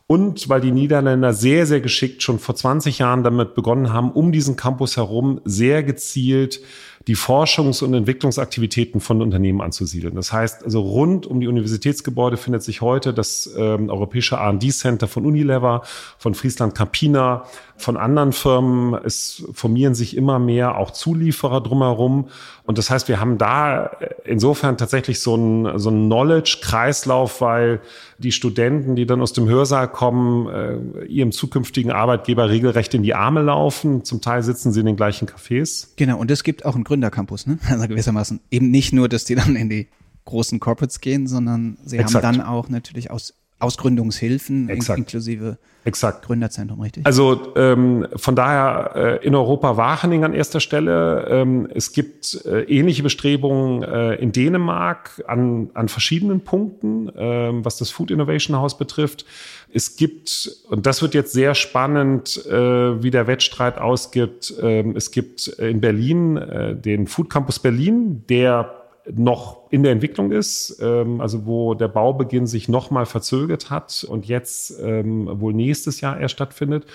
[0.08, 4.32] Und weil die Niederländer sehr, sehr geschickt schon vor 20 Jahren damit begonnen haben, um
[4.32, 6.62] diesen Campus herum sehr gezielt
[7.08, 10.15] die Forschungs- und Entwicklungsaktivitäten von Unternehmen anzusiedeln.
[10.15, 15.08] Das heißt, also rund um die Universitätsgebäude findet sich heute das ähm, europäische R&D Center
[15.08, 15.84] von Unilever,
[16.18, 17.46] von Friesland Campina,
[17.78, 18.96] von anderen Firmen.
[19.06, 22.30] Es formieren sich immer mehr auch Zulieferer drumherum.
[22.65, 23.91] Und das heißt, wir haben da
[24.23, 27.80] insofern tatsächlich so einen so einen Knowledge-Kreislauf, weil
[28.17, 33.13] die Studenten, die dann aus dem Hörsaal kommen, äh, ihrem zukünftigen Arbeitgeber regelrecht in die
[33.13, 34.04] Arme laufen.
[34.04, 35.89] Zum Teil sitzen sie in den gleichen Cafés.
[35.95, 37.60] Genau, und es gibt auch einen Gründercampus, ne?
[37.69, 39.88] Also gewissermaßen eben nicht nur, dass die dann in die
[40.25, 42.25] großen Corporates gehen, sondern sie Exakt.
[42.25, 45.00] haben dann auch natürlich aus Ausgründungshilfen Exakt.
[45.00, 46.26] inklusive Exakt.
[46.26, 47.06] Gründerzentrum, richtig?
[47.06, 51.28] Also ähm, von daher äh, in Europa Wageningen an erster Stelle.
[51.30, 57.78] Ähm, es gibt äh, ähnliche Bestrebungen äh, in Dänemark an, an verschiedenen Punkten, äh, was
[57.78, 59.26] das Food Innovation House betrifft.
[59.72, 65.12] Es gibt, und das wird jetzt sehr spannend, äh, wie der Wettstreit ausgibt, ähm, es
[65.12, 71.22] gibt in Berlin äh, den Food Campus Berlin, der noch in der Entwicklung ist, ähm,
[71.22, 76.36] also wo der Baubeginn sich nochmal verzögert hat und jetzt ähm, wohl nächstes Jahr erst
[76.36, 76.86] stattfindet.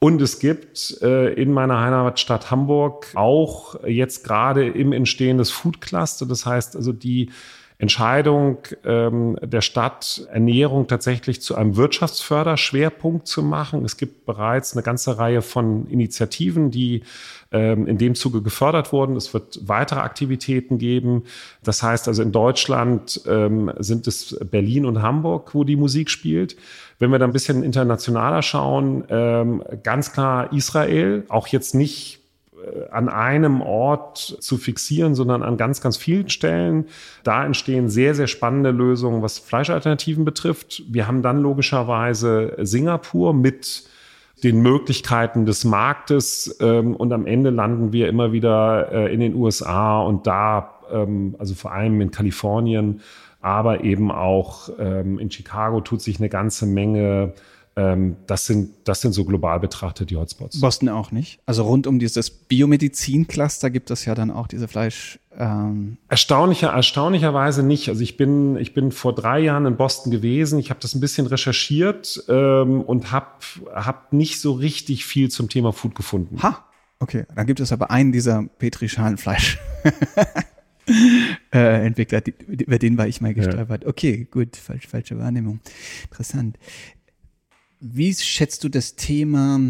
[0.00, 5.80] Und es gibt äh, in meiner Heimatstadt Hamburg auch jetzt gerade im Entstehen des Food
[5.80, 6.24] Cluster.
[6.24, 7.30] Das heißt also die
[7.80, 13.84] Entscheidung ähm, der Stadt, Ernährung tatsächlich zu einem Wirtschaftsförderschwerpunkt zu machen.
[13.84, 17.04] Es gibt bereits eine ganze Reihe von Initiativen, die
[17.52, 19.14] ähm, in dem Zuge gefördert wurden.
[19.14, 21.22] Es wird weitere Aktivitäten geben.
[21.62, 26.56] Das heißt also in Deutschland ähm, sind es Berlin und Hamburg, wo die Musik spielt.
[26.98, 32.17] Wenn wir da ein bisschen internationaler schauen, ähm, ganz klar Israel, auch jetzt nicht
[32.90, 36.86] an einem Ort zu fixieren, sondern an ganz, ganz vielen Stellen.
[37.22, 40.82] Da entstehen sehr, sehr spannende Lösungen, was Fleischalternativen betrifft.
[40.88, 43.84] Wir haben dann logischerweise Singapur mit
[44.42, 49.34] den Möglichkeiten des Marktes ähm, und am Ende landen wir immer wieder äh, in den
[49.34, 53.00] USA und da, ähm, also vor allem in Kalifornien,
[53.40, 57.34] aber eben auch ähm, in Chicago tut sich eine ganze Menge
[58.26, 60.60] das, sind, das sind so global betrachtet die Hotspots.
[60.60, 61.38] Boston auch nicht.
[61.46, 65.20] Also rund um dieses Biomedizin-Cluster gibt es ja dann auch diese Fleisch.
[65.36, 67.88] Ähm Erstaunlicher, erstaunlicherweise nicht.
[67.88, 70.58] Also ich bin, ich bin vor drei Jahren in Boston gewesen.
[70.58, 73.26] Ich habe das ein bisschen recherchiert ähm, und habe
[73.72, 76.42] hab nicht so richtig viel zum Thema Food gefunden.
[76.42, 76.64] Ha,
[76.98, 77.26] okay.
[77.34, 79.58] Dann gibt es aber einen dieser Petri-Schalenfleisch.
[81.52, 83.84] äh, Entwickler, über den war ich mal gestolpert.
[83.84, 83.88] Ja.
[83.88, 85.60] Okay, gut, falsch, falsche Wahrnehmung.
[86.04, 86.58] Interessant.
[87.80, 89.60] Wie schätzt du das Thema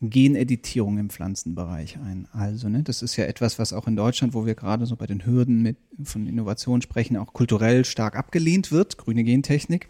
[0.00, 2.26] Geneditierung im Pflanzenbereich ein?
[2.32, 5.06] Also, ne, das ist ja etwas, was auch in Deutschland, wo wir gerade so bei
[5.06, 9.88] den Hürden mit, von Innovation sprechen, auch kulturell stark abgelehnt wird, grüne Gentechnik.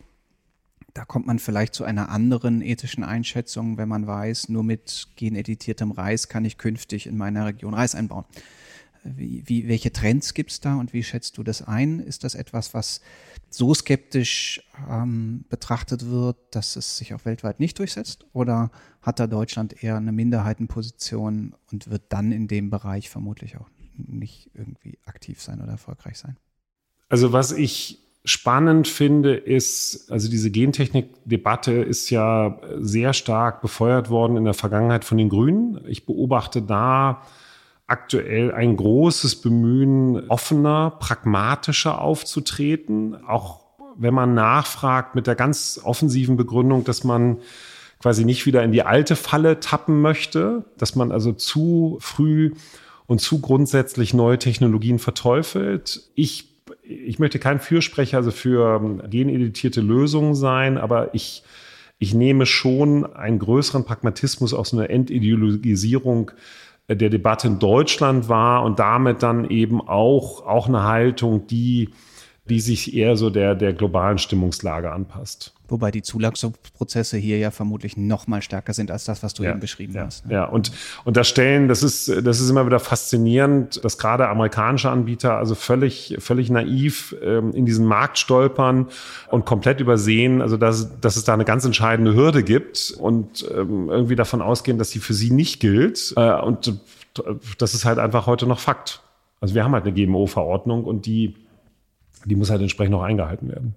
[0.94, 5.92] Da kommt man vielleicht zu einer anderen ethischen Einschätzung, wenn man weiß, nur mit geneditiertem
[5.92, 8.24] Reis kann ich künftig in meiner Region Reis einbauen.
[9.04, 12.00] Wie, wie, welche Trends gibt es da und wie schätzt du das ein?
[12.00, 13.00] Ist das etwas, was
[13.50, 18.26] so skeptisch ähm, betrachtet wird, dass es sich auch weltweit nicht durchsetzt?
[18.32, 18.70] Oder
[19.02, 24.50] hat da Deutschland eher eine Minderheitenposition und wird dann in dem Bereich vermutlich auch nicht
[24.54, 26.36] irgendwie aktiv sein oder erfolgreich sein?
[27.08, 34.36] Also was ich spannend finde, ist, also diese Gentechnik-Debatte ist ja sehr stark befeuert worden
[34.36, 35.80] in der Vergangenheit von den Grünen.
[35.86, 37.22] Ich beobachte da
[37.88, 43.60] aktuell ein großes Bemühen, offener, pragmatischer aufzutreten, auch
[43.96, 47.38] wenn man nachfragt mit der ganz offensiven Begründung, dass man
[47.98, 52.52] quasi nicht wieder in die alte Falle tappen möchte, dass man also zu früh
[53.06, 56.02] und zu grundsätzlich neue Technologien verteufelt.
[56.14, 56.50] Ich,
[56.82, 61.42] ich möchte kein Fürsprecher also für geneditierte Lösungen sein, aber ich,
[61.98, 66.32] ich nehme schon einen größeren Pragmatismus aus einer Entideologisierung
[66.88, 71.90] der Debatte in Deutschland war und damit dann eben auch, auch eine Haltung, die,
[72.48, 75.54] die sich eher so der, der globalen Stimmungslage anpasst.
[75.68, 79.50] Wobei die Zulassungsprozesse hier ja vermutlich noch mal stärker sind als das, was du ja,
[79.50, 80.26] eben beschrieben ja, hast.
[80.26, 80.32] Ne?
[80.32, 80.72] Ja, und,
[81.04, 85.54] und das Stellen, das ist, das ist immer wieder faszinierend, dass gerade amerikanische Anbieter also
[85.54, 88.88] völlig, völlig naiv ähm, in diesen Markt stolpern
[89.30, 93.90] und komplett übersehen, also dass, dass es da eine ganz entscheidende Hürde gibt und ähm,
[93.90, 96.14] irgendwie davon ausgehen, dass sie für sie nicht gilt.
[96.16, 96.80] Äh, und
[97.58, 99.02] das ist halt einfach heute noch Fakt.
[99.40, 101.34] Also wir haben halt eine GMO-Verordnung und die,
[102.24, 103.74] die muss halt entsprechend noch eingehalten werden.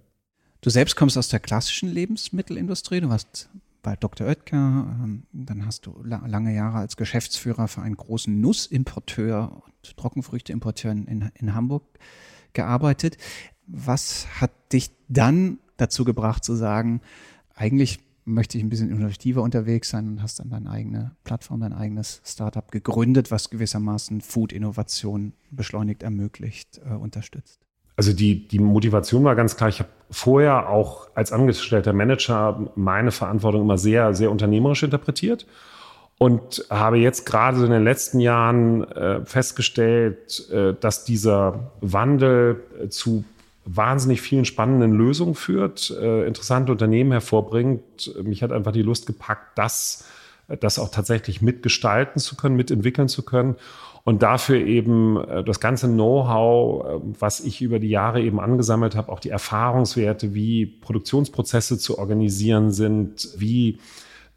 [0.61, 3.01] Du selbst kommst aus der klassischen Lebensmittelindustrie.
[3.01, 3.49] Du warst
[3.81, 4.27] bei Dr.
[4.27, 10.91] Oetker, ähm, dann hast du lange Jahre als Geschäftsführer für einen großen Nussimporteur und Trockenfrüchteimporteur
[10.91, 11.83] in, in Hamburg
[12.53, 13.17] gearbeitet.
[13.65, 17.01] Was hat dich dann dazu gebracht zu sagen,
[17.55, 21.73] eigentlich möchte ich ein bisschen innovativer unterwegs sein und hast dann deine eigene Plattform, dein
[21.73, 27.65] eigenes Startup gegründet, was gewissermaßen Food-Innovation beschleunigt, ermöglicht, äh, unterstützt?
[28.01, 29.69] Also die, die Motivation war ganz klar.
[29.69, 35.45] Ich habe vorher auch als angestellter Manager meine Verantwortung immer sehr, sehr unternehmerisch interpretiert
[36.17, 42.89] und habe jetzt gerade in den letzten Jahren äh, festgestellt, äh, dass dieser Wandel äh,
[42.89, 43.23] zu
[43.65, 48.15] wahnsinnig vielen spannenden Lösungen führt, äh, interessante Unternehmen hervorbringt.
[48.23, 50.05] Mich hat einfach die Lust gepackt, das,
[50.59, 53.57] das auch tatsächlich mitgestalten zu können, mitentwickeln zu können
[54.03, 58.95] und dafür eben äh, das ganze Know-how, äh, was ich über die Jahre eben angesammelt
[58.95, 63.79] habe, auch die Erfahrungswerte, wie Produktionsprozesse zu organisieren sind, wie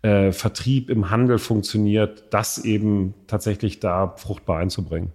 [0.03, 5.13] äh, Vertrieb im Handel funktioniert, das eben tatsächlich da fruchtbar einzubringen.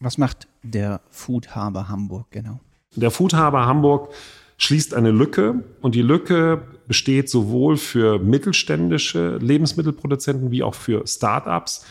[0.00, 2.60] Was macht der Food Harbor Hamburg genau?
[2.94, 4.10] Der Food Harbor Hamburg
[4.58, 11.84] schließt eine Lücke und die Lücke besteht sowohl für mittelständische Lebensmittelproduzenten wie auch für Start-ups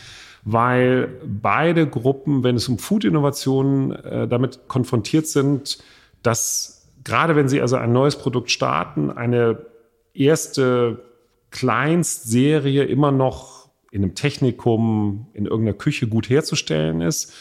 [0.44, 5.78] weil beide Gruppen, wenn es um Food-Innovationen äh, damit konfrontiert sind,
[6.22, 9.66] dass gerade wenn sie also ein neues Produkt starten, eine
[10.14, 11.04] erste
[11.50, 17.32] Kleinstserie immer noch in einem Technikum, in irgendeiner Küche gut herzustellen ist.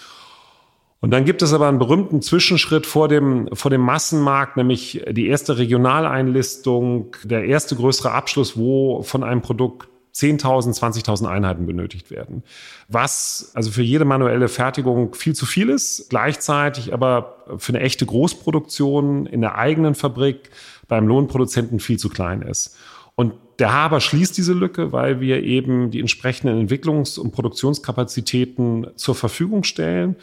[1.00, 5.28] Und dann gibt es aber einen berühmten Zwischenschritt vor dem, vor dem Massenmarkt, nämlich die
[5.28, 12.44] erste Regionaleinlistung, der erste größere Abschluss, wo von einem Produkt 10.000, 20.000 Einheiten benötigt werden.
[12.88, 18.06] Was also für jede manuelle Fertigung viel zu viel ist, gleichzeitig aber für eine echte
[18.06, 20.50] Großproduktion in der eigenen Fabrik
[20.88, 22.76] beim Lohnproduzenten viel zu klein ist.
[23.16, 29.16] Und der Haber schließt diese Lücke, weil wir eben die entsprechenden Entwicklungs- und Produktionskapazitäten zur
[29.16, 30.16] Verfügung stellen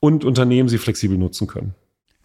[0.00, 1.74] und Unternehmen sie flexibel nutzen können.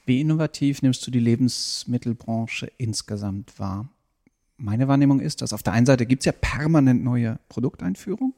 [0.06, 3.88] Wie innovativ nimmst du die Lebensmittelbranche insgesamt wahr?
[4.60, 8.34] Meine Wahrnehmung ist, dass auf der einen Seite gibt es ja permanent neue Produkteinführungen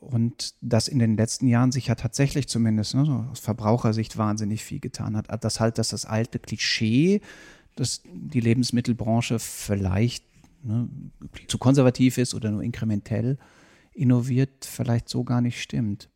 [0.00, 4.64] und dass in den letzten Jahren sich ja tatsächlich zumindest ne, so aus Verbrauchersicht wahnsinnig
[4.64, 5.26] viel getan hat.
[5.44, 7.20] Das halt, dass das alte Klischee,
[7.76, 10.24] dass die Lebensmittelbranche vielleicht
[10.62, 10.88] ne,
[11.48, 13.38] zu konservativ ist oder nur inkrementell
[13.92, 16.08] innoviert, vielleicht so gar nicht stimmt.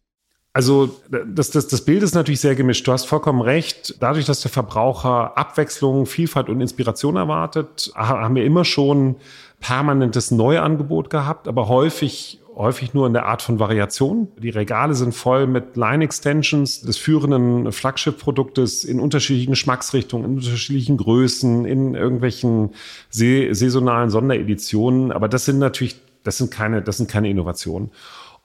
[0.53, 2.87] Also das, das, das Bild ist natürlich sehr gemischt.
[2.87, 3.97] Du hast vollkommen recht.
[4.01, 9.17] Dadurch, dass der Verbraucher Abwechslung, Vielfalt und Inspiration erwartet, haben wir immer schon
[9.61, 14.29] permanentes Neuangebot gehabt, aber häufig häufig nur in der Art von Variation.
[14.37, 21.65] Die Regale sind voll mit Line-Extensions des führenden Flagship-Produktes in unterschiedlichen Geschmacksrichtungen, in unterschiedlichen Größen,
[21.65, 22.71] in irgendwelchen
[23.11, 25.13] saisonalen Sondereditionen.
[25.13, 27.91] Aber das sind natürlich, das sind keine, das sind keine Innovationen.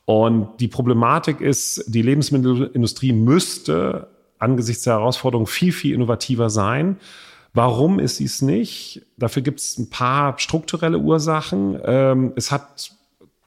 [0.06, 6.98] Und die Problematik ist, die Lebensmittelindustrie müsste angesichts der Herausforderung viel, viel innovativer sein.
[7.54, 9.06] Warum ist sie es nicht?
[9.18, 11.80] Dafür gibt es ein paar strukturelle Ursachen.
[11.86, 12.92] Ähm, es hat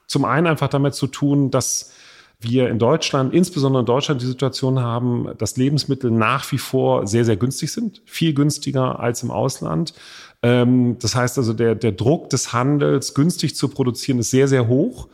[0.07, 1.93] zum einen einfach damit zu tun, dass
[2.41, 7.25] wir in Deutschland, insbesondere in Deutschland, die Situation haben, dass Lebensmittel nach wie vor sehr,
[7.25, 9.95] sehr günstig sind, viel günstiger als im Ausland.
[10.43, 14.69] Ähm, das heißt also, der, der Druck des Handels, günstig zu produzieren, ist sehr, sehr
[14.69, 15.09] hoch.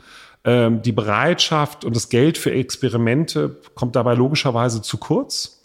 [0.45, 5.63] Ähm, die Bereitschaft und das Geld für Experimente kommt dabei logischerweise zu kurz.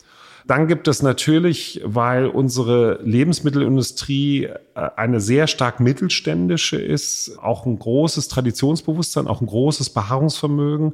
[0.47, 4.55] Dann gibt es natürlich, weil unsere Lebensmittelindustrie äh,
[4.95, 10.93] eine sehr stark mittelständische ist, auch ein großes Traditionsbewusstsein, auch ein großes Beharrungsvermögen.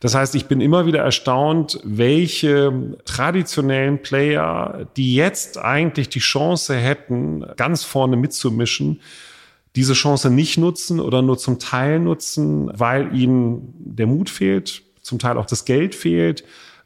[0.00, 6.74] Das heißt, ich bin immer wieder erstaunt, welche traditionellen Player, die jetzt eigentlich die Chance
[6.74, 9.00] hätten, ganz vorne mitzumischen,
[9.78, 15.20] diese Chance nicht nutzen oder nur zum Teil nutzen, weil ihnen der Mut fehlt, zum
[15.20, 16.42] Teil auch das Geld fehlt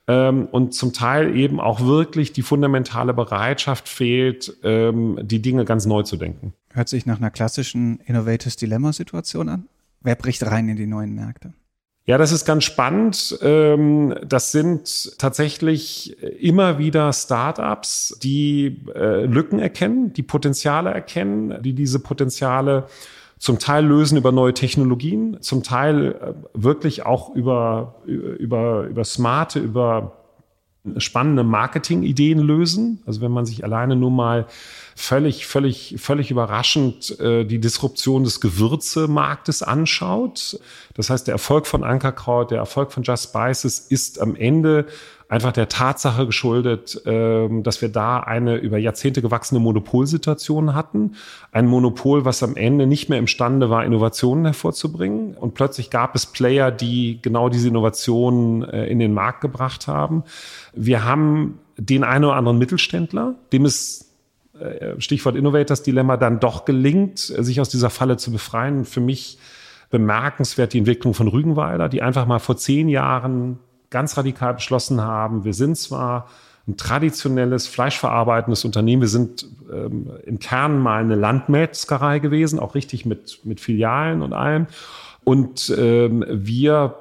[0.08, 5.86] ähm, und zum Teil eben auch wirklich die fundamentale Bereitschaft fehlt, ähm, die Dinge ganz
[5.86, 6.52] neu zu denken.
[6.74, 9.68] Hört sich nach einer klassischen Innovators Dilemma-Situation an.
[10.02, 11.54] Wer bricht rein in die neuen Märkte?
[12.04, 13.38] Ja, das ist ganz spannend.
[13.42, 21.74] Ähm, das sind tatsächlich immer wieder Startups, die äh, Lücken erkennen, die Potenziale erkennen, die
[21.74, 22.86] diese Potenziale
[23.38, 29.60] zum Teil lösen über neue Technologien, zum Teil äh, wirklich auch über, über, über smarte,
[29.60, 30.18] über
[30.96, 33.02] spannende Marketingideen lösen.
[33.06, 34.46] Also wenn man sich alleine nur mal
[34.96, 40.58] völlig, völlig, völlig überraschend äh, die Disruption des Gewürzemarktes anschaut.
[40.94, 44.86] Das heißt, der Erfolg von Ankerkraut, der Erfolg von Just Spices ist am Ende
[45.32, 51.14] einfach der Tatsache geschuldet, ähm, dass wir da eine über Jahrzehnte gewachsene Monopolsituation hatten.
[51.52, 55.34] Ein Monopol, was am Ende nicht mehr imstande war, Innovationen hervorzubringen.
[55.34, 60.24] Und plötzlich gab es Player, die genau diese Innovationen äh, in den Markt gebracht haben.
[60.74, 64.11] Wir haben den einen oder anderen Mittelständler, dem es
[64.98, 68.84] Stichwort Innovators Dilemma dann doch gelingt, sich aus dieser Falle zu befreien.
[68.84, 69.38] Für mich
[69.90, 73.58] bemerkenswert die Entwicklung von Rügenwalder, die einfach mal vor zehn Jahren
[73.90, 76.28] ganz radikal beschlossen haben, wir sind zwar
[76.66, 79.02] ein traditionelles fleischverarbeitendes Unternehmen.
[79.02, 84.32] Wir sind ähm, im Kern mal eine Landmetzgerei gewesen, auch richtig mit, mit Filialen und
[84.32, 84.66] allem.
[85.24, 86.94] Und ähm, wir,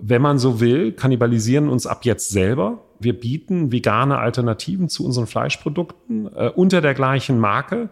[0.00, 2.78] wenn man so will, kannibalisieren uns ab jetzt selber.
[2.98, 7.88] Wir bieten vegane Alternativen zu unseren Fleischprodukten äh, unter der gleichen Marke.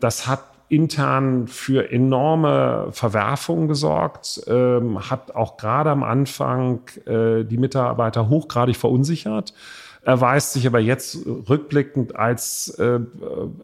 [0.00, 7.58] Das hat intern für enorme Verwerfungen gesorgt, ähm, hat auch gerade am Anfang äh, die
[7.58, 9.54] Mitarbeiter hochgradig verunsichert
[10.06, 13.00] erweist sich aber jetzt rückblickend als äh,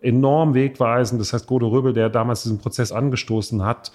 [0.00, 1.20] enorm wegweisend.
[1.20, 3.92] Das heißt, Gode Röbel, der damals diesen Prozess angestoßen hat,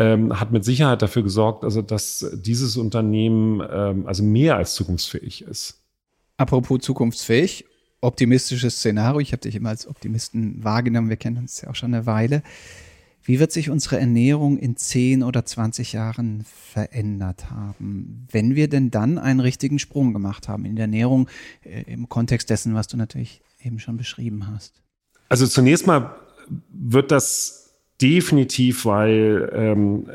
[0.00, 5.42] ähm, hat mit Sicherheit dafür gesorgt, also dass dieses Unternehmen ähm, also mehr als zukunftsfähig
[5.42, 5.82] ist.
[6.38, 7.66] Apropos zukunftsfähig,
[8.00, 9.20] optimistisches Szenario.
[9.20, 11.10] Ich habe dich immer als Optimisten wahrgenommen.
[11.10, 12.42] Wir kennen uns ja auch schon eine Weile.
[13.22, 18.90] Wie wird sich unsere Ernährung in 10 oder 20 Jahren verändert haben, wenn wir denn
[18.90, 21.28] dann einen richtigen Sprung gemacht haben in der Ernährung
[21.62, 24.80] äh, im Kontext dessen, was du natürlich eben schon beschrieben hast?
[25.28, 26.16] Also zunächst mal
[26.70, 27.69] wird das
[28.00, 30.06] definitiv, weil ähm,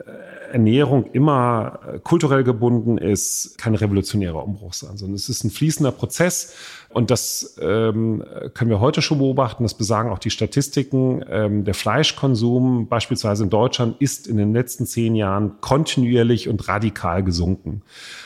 [0.55, 5.91] Ernährung immer äh, kulturell gebunden ist, kein revolutionärer Umbruch sein, sondern es ist ein fließender
[5.91, 6.53] Prozess.
[6.89, 11.25] Und das ähm, können wir heute schon beobachten, das besagen auch die Statistiken.
[11.29, 17.21] Ähm, der Fleischkonsum beispielsweise in Deutschland ist in den letzten zehn Jahren kontinuierlich und radikal
[17.21, 17.81] gesunken.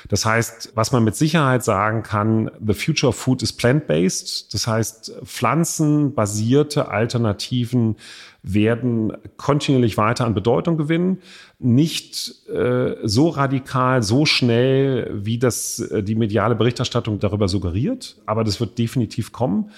[0.07, 4.53] Das heißt, was man mit Sicherheit sagen kann, the future of food is plant-based.
[4.53, 7.95] Das heißt, pflanzenbasierte Alternativen
[8.41, 11.21] werden kontinuierlich weiter an Bedeutung gewinnen.
[11.59, 18.43] Nicht äh, so radikal, so schnell, wie das äh, die mediale Berichterstattung darüber suggeriert, aber
[18.43, 19.71] das wird definitiv kommen.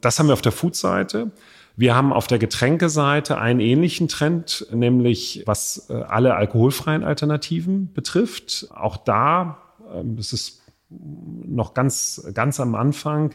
[0.00, 1.30] Das haben wir auf der Food-Seite.
[1.76, 8.66] Wir haben auf der Getränkeseite einen ähnlichen Trend, nämlich was äh, alle alkoholfreien Alternativen betrifft.
[8.74, 9.58] Auch da,
[9.94, 13.34] äh, das ist noch ganz, ganz am Anfang,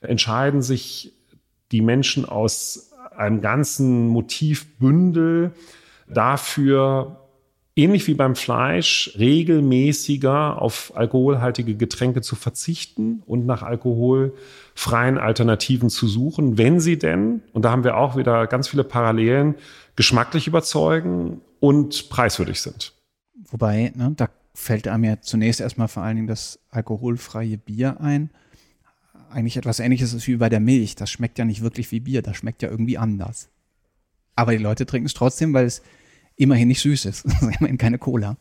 [0.00, 1.12] entscheiden sich
[1.70, 5.52] die Menschen aus einem ganzen Motivbündel
[6.08, 7.18] dafür,
[7.74, 16.06] ähnlich wie beim Fleisch, regelmäßiger auf alkoholhaltige Getränke zu verzichten und nach alkoholfreien Alternativen zu
[16.06, 19.54] suchen, wenn sie denn, und da haben wir auch wieder ganz viele Parallelen,
[19.96, 22.94] geschmacklich überzeugen und preiswürdig sind.
[23.50, 28.30] Wobei, ne, da fällt einem ja zunächst erstmal vor allen Dingen das alkoholfreie Bier ein
[29.32, 30.94] eigentlich etwas ähnliches ist wie bei der Milch.
[30.94, 33.48] Das schmeckt ja nicht wirklich wie Bier, das schmeckt ja irgendwie anders.
[34.36, 35.82] Aber die Leute trinken es trotzdem, weil es
[36.36, 37.24] immerhin nicht süß ist.
[37.40, 38.36] immerhin keine Cola.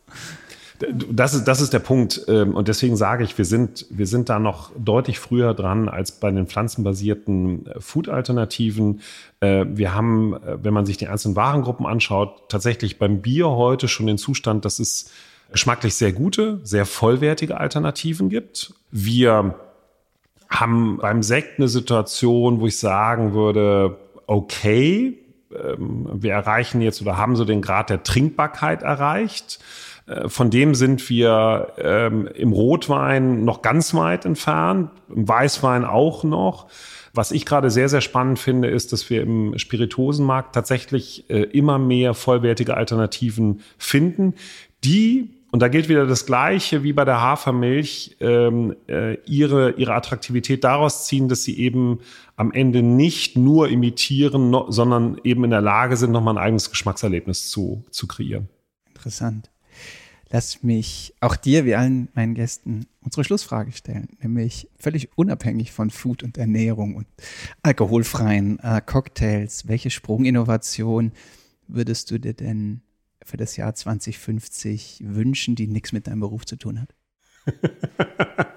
[1.12, 2.22] Das ist, das ist der Punkt.
[2.28, 6.12] Ähm, und deswegen sage ich, wir sind, wir sind da noch deutlich früher dran als
[6.12, 9.02] bei den pflanzenbasierten äh, Food-Alternativen.
[9.42, 13.88] Äh, wir haben, äh, wenn man sich die einzelnen Warengruppen anschaut, tatsächlich beim Bier heute
[13.88, 15.12] schon den Zustand, dass es
[15.52, 18.74] geschmacklich sehr gute, sehr vollwertige Alternativen gibt.
[18.90, 19.56] Wir
[20.52, 23.98] haben beim Sekt eine Situation, wo ich sagen würde,
[24.28, 25.18] okay,
[25.54, 29.60] ähm, wir erreichen jetzt oder haben so den Grad der Trinkbarkeit erreicht.
[30.08, 36.24] Äh, von dem sind wir ähm, im Rotwein noch ganz weit entfernt, im Weißwein auch
[36.24, 36.68] noch.
[37.14, 41.78] Was ich gerade sehr, sehr spannend finde, ist, dass wir im Spirituosenmarkt tatsächlich äh, immer
[41.78, 44.36] mehr vollwertige Alternativen finden,
[44.84, 49.94] die und da gilt wieder das Gleiche wie bei der Hafermilch, ähm, äh, ihre, ihre
[49.94, 52.00] Attraktivität daraus ziehen, dass sie eben
[52.38, 56.70] am Ende nicht nur imitieren, no, sondern eben in der Lage sind, nochmal ein eigenes
[56.70, 58.48] Geschmackserlebnis zu, zu kreieren.
[58.88, 59.52] Interessant.
[60.30, 65.90] Lass mich auch dir, wie allen meinen Gästen, unsere Schlussfrage stellen, nämlich völlig unabhängig von
[65.90, 67.08] Food und Ernährung und
[67.62, 69.68] alkoholfreien äh, Cocktails.
[69.68, 71.12] Welche Sprunginnovation
[71.68, 72.82] würdest du dir denn
[73.24, 76.96] für das Jahr 2050 wünschen, die nichts mit deinem Beruf zu tun hat?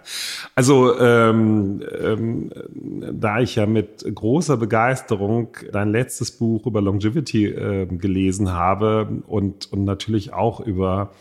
[0.54, 2.50] Also, ähm, ähm,
[3.12, 9.72] da ich ja mit großer Begeisterung dein letztes Buch über Longevity äh, gelesen habe und,
[9.72, 11.12] und natürlich auch über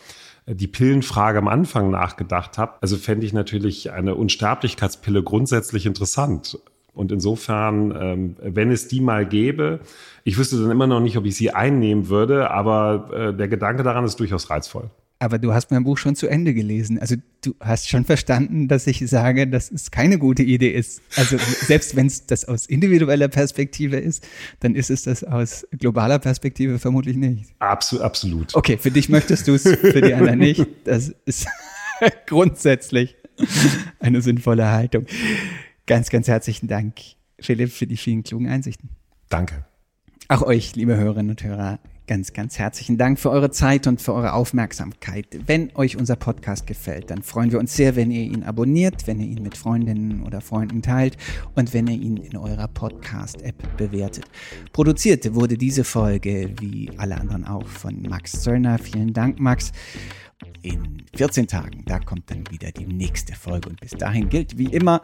[0.45, 6.59] die Pillenfrage am Anfang nachgedacht habe, also fände ich natürlich eine Unsterblichkeitspille grundsätzlich interessant.
[6.93, 9.79] Und insofern, ähm, wenn es die mal gäbe,
[10.23, 13.83] ich wüsste dann immer noch nicht, ob ich sie einnehmen würde, aber äh, der Gedanke
[13.83, 14.89] daran ist durchaus reizvoll.
[15.23, 16.99] Aber du hast mein Buch schon zu Ende gelesen.
[16.99, 21.01] Also du hast schon verstanden, dass ich sage, dass es keine gute Idee ist.
[21.15, 24.27] Also selbst wenn es das aus individueller Perspektive ist,
[24.59, 27.55] dann ist es das aus globaler Perspektive vermutlich nicht.
[27.59, 28.55] Absolut, absolut.
[28.55, 30.67] Okay, für dich möchtest du es, für die anderen nicht.
[30.83, 31.47] Das ist
[32.27, 33.15] grundsätzlich
[33.99, 35.05] eine sinnvolle Haltung.
[35.85, 36.95] Ganz, ganz herzlichen Dank,
[37.39, 38.89] Philipp, für die vielen klugen Einsichten.
[39.27, 39.65] Danke.
[40.29, 44.13] Auch euch, liebe Hörerinnen und Hörer, ganz, ganz herzlichen Dank für eure Zeit und für
[44.13, 45.25] eure Aufmerksamkeit.
[45.45, 49.19] Wenn euch unser Podcast gefällt, dann freuen wir uns sehr, wenn ihr ihn abonniert, wenn
[49.19, 51.17] ihr ihn mit Freundinnen oder Freunden teilt
[51.55, 54.23] und wenn ihr ihn in eurer Podcast-App bewertet.
[54.71, 58.79] Produziert wurde diese Folge, wie alle anderen auch, von Max Zöllner.
[58.79, 59.73] Vielen Dank, Max
[60.61, 61.83] in 14 Tagen.
[61.85, 63.69] Da kommt dann wieder die nächste Folge.
[63.69, 65.01] Und bis dahin gilt wie immer,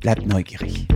[0.00, 0.86] bleibt neugierig.